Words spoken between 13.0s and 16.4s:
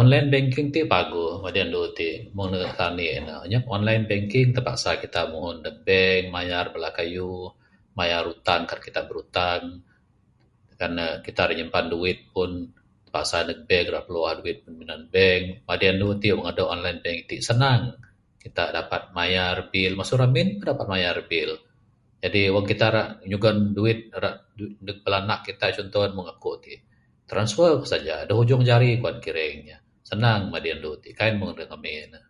terpaksa ndug bank ra' piluah duit minan bank. Madi andu ti'